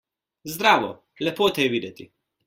Zdravo! 0.53 0.89
Lepo 1.27 1.49
te 1.57 1.67
je 1.67 1.73
videti! 1.75 2.09